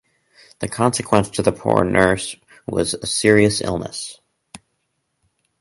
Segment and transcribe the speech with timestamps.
[0.61, 4.19] The consequence to the poor nurse was a serious illness.